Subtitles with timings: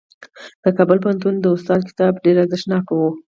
[0.63, 2.99] د کابل پوهنتون د استاد کتاب ډېر ارزښتناک و.